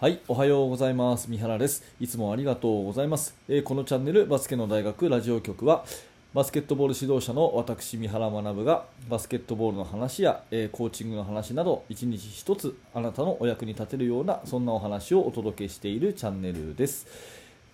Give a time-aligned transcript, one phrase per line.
[0.00, 1.28] はい、おはようございます。
[1.28, 1.82] 三原です。
[1.98, 3.34] いつもありがとうございます。
[3.48, 5.84] えーこのチャンネルバスケの大学ラジオ局は
[6.32, 17.08] バスケットボール指導者の私三原学がバスケットボールの話や、えーコーチングの話など一日一つあなたのお役に立てるようなそんなお話をお届けしているチャンネルです。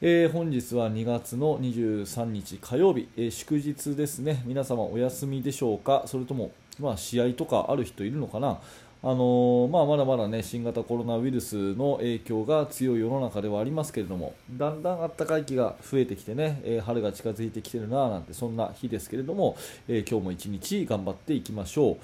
[0.00, 4.42] えー本日は2月の23日火曜日、え祝日ですね。
[4.46, 6.04] 皆様お休みでしょうか？
[6.06, 8.60] それとも、まあ、試合とかある人いるのかな？
[9.06, 19.58] あのまあ、まだまだ、ね、新型コロナウイルスの影響が強い世の中ではありますけれどもだんだん暖かい気が増えてきてね、えー春が近づいてきてるななんてそんな日ですけれども、
[19.88, 21.96] えー今日も一日頑張っていきましょう、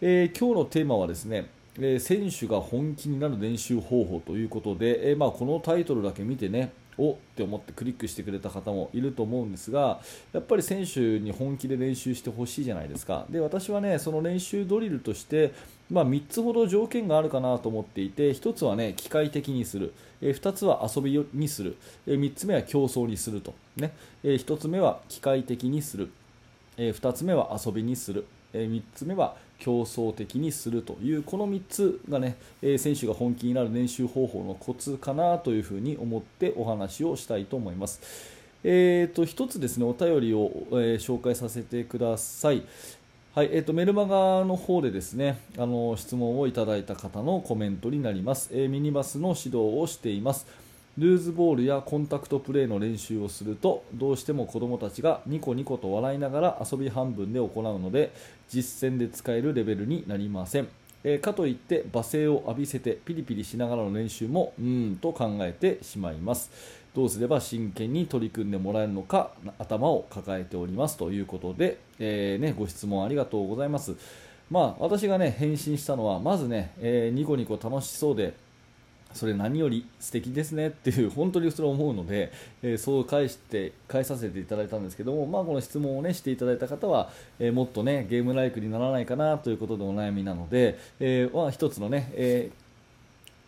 [0.00, 1.48] えー今日のテーマはですね
[1.80, 10.00] え選手が本気になる練習方法ということで、えまあ、このタイトルだけ見てねおって思ってクリックしてくれた方もいると思うんですが
[10.32, 13.26] やっぱり選手に本気で練習してほしいじゃないですか。
[13.30, 15.52] で私はねその練習ドリルとして、
[15.90, 21.76] まあ、3つほど条件があるかなと思っていて1つはね機械的にする、え2つは遊びにする、
[22.06, 23.92] え3つ目は競争にすると、ね。
[24.22, 26.10] え1つ目は機械的にする。
[26.76, 38.02] え2つ目は遊びにする、え3つ目は競争的にするというこの3つがね、え選手が本気になる練習方法のコツかなというふうに思ってお話をしたいと思います。
[38.62, 42.62] えー、と1つですねお便りを、え紹介させてください。
[43.34, 50.46] はいえー、とメルマガの方でですねあの質問をいただいた方のコメントになります、えーミニバスの指導をしています
[50.96, 58.12] ルーズボールやコンタクトプレーの練習をするとどうしても子どもたちがニコニコと笑いながら遊び半分で行うので
[58.48, 60.68] 実戦で使えるレベルになりません、
[61.02, 66.50] えーかといって罵声を浴びせてピリピリしながらの練習もうーんと考えてしまいます。
[66.94, 73.96] どうすれば真剣に取り組んでもらえるのか頭を抱えておりますということで、えーね、ご質問ありがとうございます。
[74.48, 78.34] まあ、私がね返信したのはまずね、えーニコニコ楽しそうで
[79.14, 92.64] それ何より素敵ですねっていう本当にそれ思うので、えーそう返して返させていただいたんですけども、まあ、この質問を、ね、していただいた方は、えーもっと、ね、ゲームライクにならないかなということでお悩みなので、えーまあ、一つのね、えー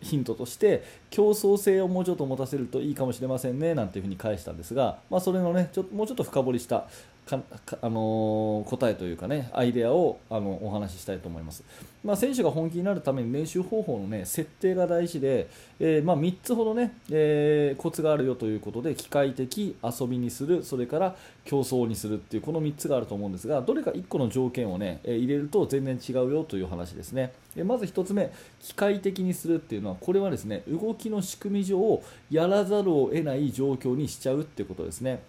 [0.02, 6.86] ヒントとして競争性をもうちょっと持たせるといいかもしれませんねなんていうふに返したんですが、まあ、それのねちょもうちょっと深掘りした
[7.26, 11.64] かかあの答えというかねアイデアをあのお話ししたいと思います、
[12.04, 15.48] まあ、選手が本気になるために練習方法の、ね、設定が大事で、
[15.80, 27.32] えーまあ、3つほどね、えーコツがあるよということで機械的遊びにするそれから競争にするっていうこの3つがあると思うんですがどれか1個の条件をね、入れると全然違うよという話ですね。
[27.56, 35.22] えまず1つ目機械的にするっていうのはこれはですね動きの仕組み上やらざるを得ない状況にしちゃうっていうことですね。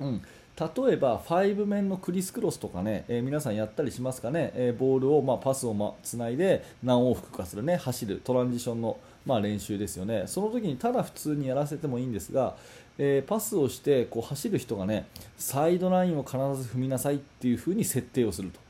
[0.00, 0.22] うん、
[0.58, 7.76] 例えば5面のクリスクロスとかね、えー皆さんやったりしますかね、えーボールを、まあ、パスを、ま、つないで何往復かするね？
[7.76, 8.96] 走るトランジションの、
[9.26, 12.56] まあ、練習ですよねその時にただ普通にやらせてもいいんですが、
[12.96, 15.06] えーパスをしてこう走る人がね
[15.36, 18.60] サイドラインを必ず踏みなさいっていう風に設定をすると。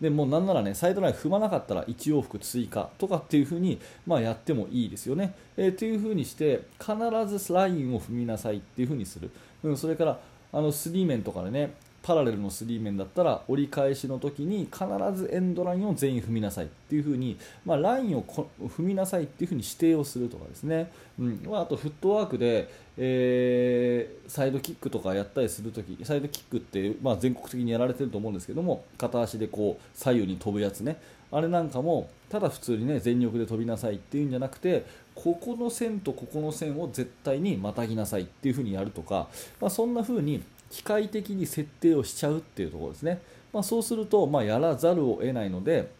[0.00, 5.34] でもうなんならねサイドライン踏まなかったら1往復追加とかっていう風にまあやってもいいですよね。
[5.56, 6.94] えー、っていう風にして必
[7.38, 9.30] ずラインを踏みなさいっていう風にする。
[9.62, 10.18] うん、それから
[10.56, 17.36] あのスリー面とかでねパラレルのスリー面だったら折り返しの時に必ずエンドラインを全員踏みなさいっていう風に
[17.66, 20.90] まあラインを踏みなさいっていう風に指定をするとかですね。
[21.18, 30.96] うん、まああとフットワークで、えーサイドキックとかやったりするときサイドキックって、まあ、全国的にやられてると思うんですけども片足でこう左右に飛ぶやつね
[31.30, 34.84] あれなんかもただ普通にね全力で飛びなさいっていうんじゃなくて
[35.16, 39.28] ここの線とここの線を絶対にまたぎなさいっていう風にやるとか、
[39.60, 43.20] まあ、そんな風に機械的に設定をしちゃうっていうところですね、
[43.52, 45.90] まあ、そうすると、まあ、やらざるを得ないので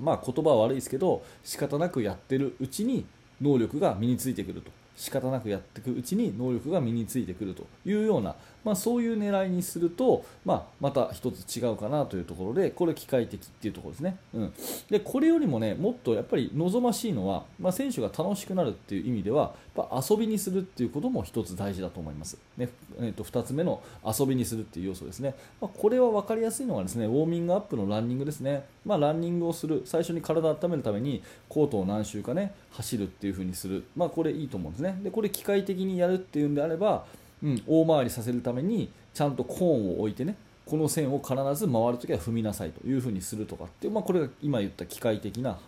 [0.00, 3.04] まあ、言葉は悪いですけど仕方なくやってるうちに
[3.40, 4.70] 能力が身についてくると。
[4.96, 8.34] 仕方なくやっていくうちに能力が身についてくるというような、
[8.64, 14.52] まあ、そういう狙いにすると、まあ、また一つ違うかなというところでこれ機械的っていうところですね、うん、
[14.90, 22.68] でこれよりもねもっとやっぱり望ましいのは、まあ、選手が楽しくなるっていう意味ではやっぱ遊びにするっていうことも一つ大事だと思います、ね
[22.98, 34.98] えー、と2つ目の遊びにするっていう要素ですね、ま、これは分かりやすいのがですねウォーミングアップのランニングですね、ま、ランニングをする最初に体を温めるためにコートを何周かね走るっていう風にする、ま、これいいと思うんですね。
[35.02, 37.04] でこれ機械的にやるっていうんであれば、
[37.42, 45.58] うん、大回りさせるためにちゃんとコーンを置いてねこの線を必ず回るときは踏みなさいという風にするとかって、まあ、これが今言った機械的な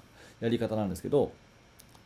[0.40, 1.32] やり方なんですけど、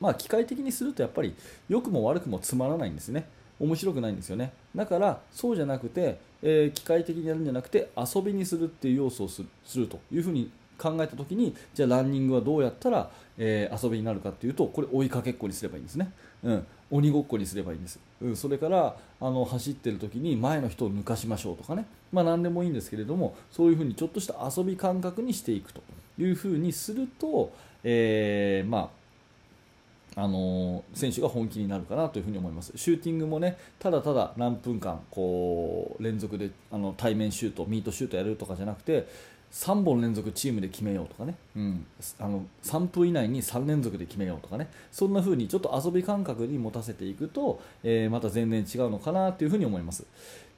[0.01, 1.35] まあ、機械的にするとやっぱり
[1.69, 3.29] 良くも悪くもつまらないんですね。
[3.59, 4.53] 面白くないんですよね。
[4.75, 25.83] だからそうじゃなくて、えー機械的にやるんじゃなくて遊びにするっていう要素をするするというふうに考えた時にじゃあランニングはどうやったら、えー、遊びになるかっていうとこれ追いかけっこにすればいいんですね、うん、鬼ごっこにすればいいんです、うん、それからあの走ってる時に前の人を抜かしましょうとかね、まあ、何でもいいんですけれどもそういうふうにちょっとした遊び感覚にしていくと
[26.19, 27.53] いうふうにすると、
[27.83, 29.07] えー、まあ
[30.19, 32.73] あの選手が本気になるかなというふに思います。
[32.75, 39.07] シューティングもねただただ何分間こう連続であの対面シュートミートシュートやるとかじゃなくて
[39.57, 41.87] 3本連続チームで決めようとかね、うん、
[42.19, 44.69] あの3分以内に3連続で決めようとかね。
[44.93, 50.05] そんな風にちょっと遊び感覚に持たせていくと、えー、また全然違うのかなというふに思います。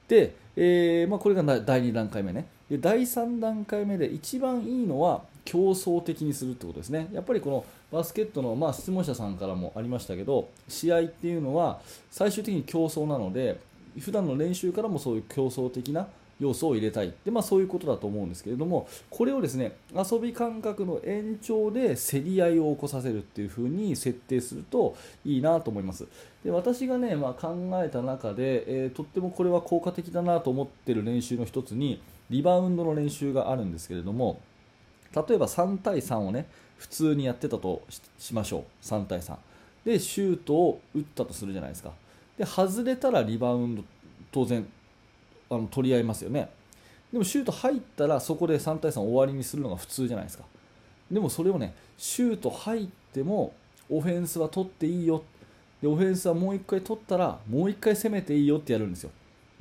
[0.09, 2.47] で、えーまあ、これが第2段階目ね。
[2.69, 7.07] で第3段階目で一番いいのは競争的にするってことですね。
[7.13, 11.79] やっぱりこのバスケットの、まあ、質問者さんからもありましたけど試合っていうのは
[12.11, 13.59] 最終的に競争なので
[13.97, 16.07] 普段の練習からもそういう競争的な
[16.39, 24.95] 要素を入れたいで、まあ、そういうことだと思うんですけれどもこれをですね遊び感覚の延長で競り合いを起こさせるっていう風に設定すると
[25.25, 26.07] いいなと思います。
[26.43, 34.39] で私がね、まあ、考えた中で、えー、とってもこれは効果的だなと思ってる練習の一つにリバウンドの練習があるんですけれども
[35.13, 36.47] 例えば3対3をね
[36.77, 37.81] 普通にやってたと
[38.17, 38.85] しましょう。
[38.85, 39.35] 3対3
[39.83, 41.91] でシュートを打ったとするじゃないですか。
[42.37, 43.83] で外れたらリバウンド
[44.31, 44.65] 当然
[45.49, 46.49] あの取り合いますよね。
[47.11, 50.43] でもシュート入ったらそこで3対3終わりにするのが普通じゃないですか。
[51.11, 53.53] でもそれをねシュート入っても
[53.89, 55.23] オフェンスは取っていいよ。
[55.81, 59.11] でオフェンスはもう1回取ったらもう1回攻めていいよってやるんですよ、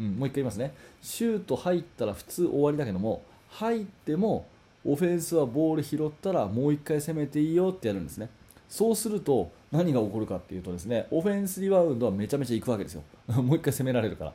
[0.00, 0.74] うん、もう1回言いますね。
[1.00, 4.46] シュート入ったら普通終わりだけども入っても
[4.84, 8.28] オフェンスはボール拾ったらもう1回攻めていいよってやるんですね。
[8.68, 13.02] そうすると何が起こるかっていうとですねオフェンスリバウンドはめちゃめちゃいくわけですよ。
[13.28, 14.32] もう1回攻められるから。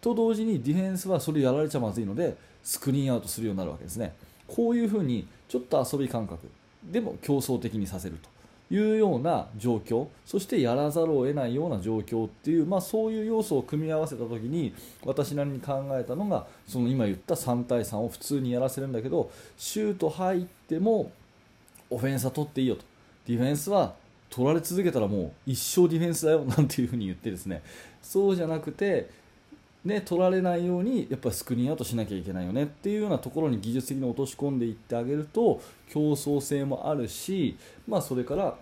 [0.00, 4.14] と同時にディフェンスはそれやられちゃまずいのでスクリーンアウトするようになるわけですね。
[4.46, 6.48] こういうふうにちょっと遊び感覚
[6.84, 14.72] でも競争的にさせるというような状況そしてやらざるを得ないような状況っていう、まあ、そういう要素を組み合わせた時に
[15.04, 21.10] 私なりに考えたのがその今言った3対3を普通にやらせるんだけどシュート入っても
[21.90, 22.82] オフェンスは取っていいよと。
[23.26, 23.94] ディフェンスは
[24.30, 27.62] 取られ続けたらもう一生ディフェンスだよなんていうふに言ってですね。
[28.00, 29.10] そうじゃなくて
[29.84, 32.64] ね、取られないようにやっぱりスクリーンアウトしなきゃいけないよね。
[32.64, 37.56] っていうようなところに技術的に落とし込んでいってあげると競争性もあるし、
[37.88, 38.56] まあ、それから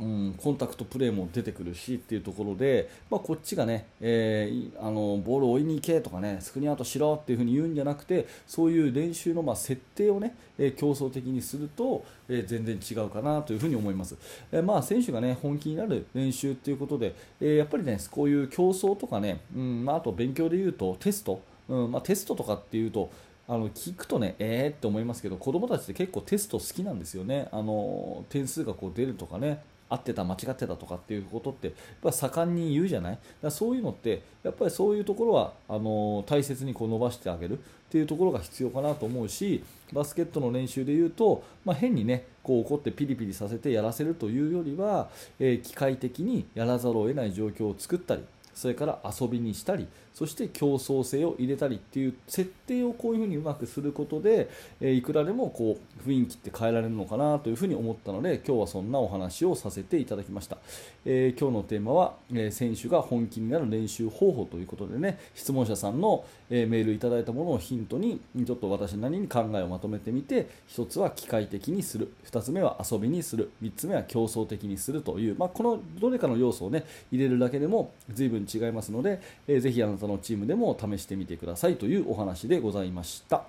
[0.00, 14.16] うん、コンタクトプレーも出てくるしっていうところで、まあ、こっちがね、えー、あのボールを追いに行けとかねスクリーンアウトしろっていう風に言うんじゃなくてそういう練習のまあ設定をね、えー、競争的にすると、えー、全然違うかなという風に思います、
[14.50, 23.10] えまあ、選手がね本気になる練習っていうことで、えやっぱりねこういう競争とかね、うんまあ、あと勉強で言うとテスト、うんまあ、テストとかっていうと
[23.48, 29.60] あの聞くとね、えーって思いますけど子供たちって結構テスト好きなんですよね、あの点数がこう出るとかね、
[29.92, 33.18] 合ってた間違ってたとかっていうことってやっぱ盛んに言うじゃない？
[33.42, 39.62] だそういうのってやっぱりそういうところはあの大切にこう伸ばしてあげるっていうところが必要かなと思うし
[39.92, 48.24] バスケットの練習でいうと、まあ、変にねこう怒ってピリピリさせてやらせるというよりは、えー、機械的にやらざるを得ない状況を作ったり
[48.54, 54.50] それから遊びにしたりそして競争性を入れたりっていう設定をこういうふうにうまくすることで、
[54.80, 60.58] えー、いくらでもこう雰囲気って変えられるのかなというふうに思ったので今日はそんなお話をさせていただきました、
[61.06, 72.12] えー、今日のテーマは、えー、選手が本気になる練習方法ということでね質問者さんの、えメールいただいたものをヒントにちょっと私なりに考えをまとめてみて1つは機械的にする。
[72.30, 73.50] 2つ目は遊びにする。
[73.62, 83.44] 3つ目は競争的にするという、まあ、このどれかの要素をね入れるだけでも随分違いますので、えー、ぜひあなたのチームでも試してみてくださいというお話でございました。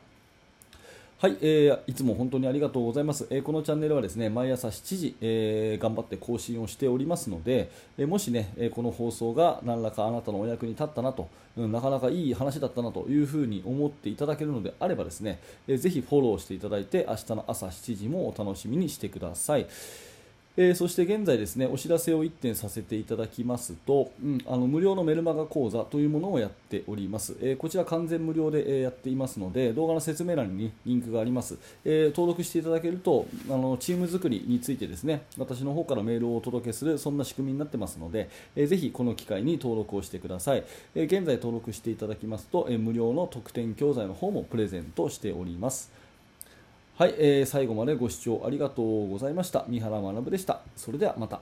[1.24, 3.26] はい、えー、いつも本当にありがとうございます。
[3.30, 19.66] えー、このチャンネルはですね、毎朝7時、えー、頑張って更新をしておりますので、えーもしね、えこの放送が何らかあなたのお役に立ったなと、うん、なかなかいい話だったなというふうに思っていただけるのであればですね、えー、ぜひフォローしていただいて、明日の朝7時もお楽しみにしてください。
[20.56, 40.64] えー、そして現在ですねお知らせを1点させていただきますと、うん、あの無料のメルマガ講座というものをやっております、えー、こちら完全無料で、えやっていますので動画の説明欄に、リンクがあります、えー、登録していただけるとあのチーム作りについてですね私の方からメールをお届けするそんな仕組みになってますので、えー、ぜひこの機会に登録をしてください、
[40.96, 46.03] え現在登録していただきますと、え無料の特典教材の方もプレゼントしております。
[46.96, 49.66] はい、えー、最後までご視聴ありがとうございました。
[49.68, 50.62] 三原学でした。
[50.76, 51.42] それではまた。